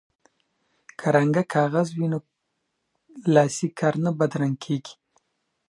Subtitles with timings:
[0.99, 2.19] که رنګه کاغذ وي نو
[3.79, 4.95] کارډستي نه بدرنګیږي.